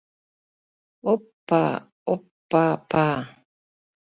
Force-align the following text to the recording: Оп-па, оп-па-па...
Оп-па, 1.13 1.61
оп-па-па... 2.15 3.07